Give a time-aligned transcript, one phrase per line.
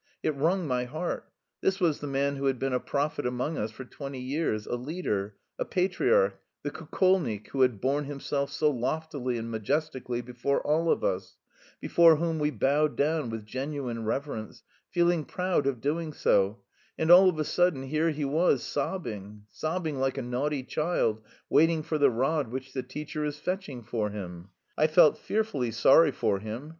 [0.23, 1.29] It wrung my heart.
[1.61, 4.73] This was the man who had been a prophet among us for twenty years, a
[4.75, 10.89] leader, a patriarch, the Kukolnik who had borne himself so loftily and majestically before all
[10.89, 11.37] of us,
[11.79, 16.63] before whom we bowed down with genuine reverence, feeling proud of doing so
[16.97, 21.83] and all of a sudden here he was sobbing, sobbing like a naughty child waiting
[21.83, 24.49] for the rod which the teacher is fetching for him.
[24.75, 26.69] I felt fearfully sorry for him.